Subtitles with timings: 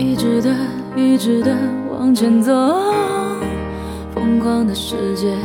[0.00, 0.56] 一直的，
[0.96, 1.54] 一直的
[1.90, 2.54] 往前走，
[4.14, 5.36] 疯狂的世界，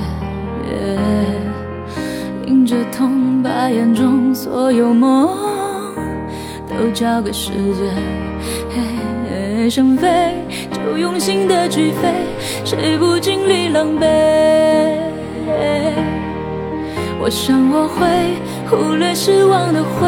[2.47, 5.27] 迎着痛，把眼中所有梦
[6.69, 7.93] 都交给时间。
[9.69, 10.35] 想飞
[10.71, 12.13] 就用心的去飞，
[12.63, 14.05] 谁不经历狼狈？
[17.19, 18.07] 我想我会
[18.69, 20.07] 忽略失望的灰，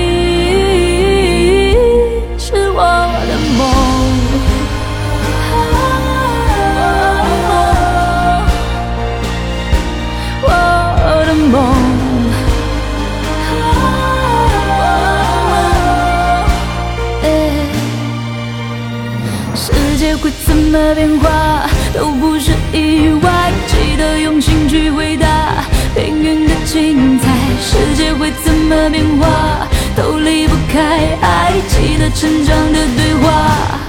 [20.01, 25.63] 世界会怎么变化都不是意外，记得用心去回答
[25.95, 27.29] 命运的精彩。
[27.61, 33.79] 世界会怎么变化都离不开爱，记得成长的对话，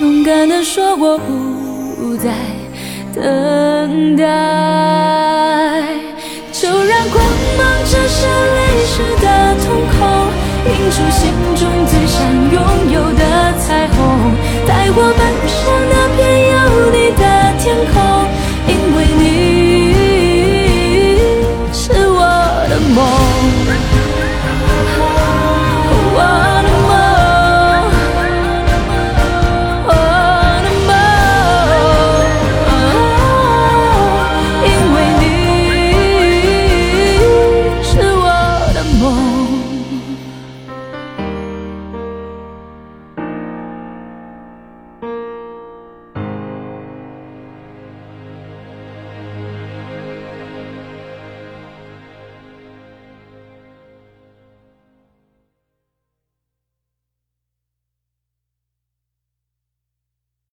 [0.00, 2.34] 勇敢的说我不再
[3.14, 4.26] 等待。